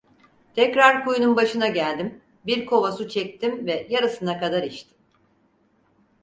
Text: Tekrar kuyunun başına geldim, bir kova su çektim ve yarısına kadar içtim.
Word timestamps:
Tekrar 0.55 1.03
kuyunun 1.05 1.35
başına 1.35 1.67
geldim, 1.67 2.21
bir 2.45 2.65
kova 2.65 2.91
su 2.91 3.09
çektim 3.09 3.65
ve 3.65 3.87
yarısına 3.89 4.39
kadar 4.39 4.63
içtim. 4.63 4.97